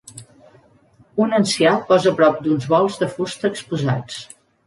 [1.25, 4.19] Un ancià posa prop d'uns bols de fusta exposats.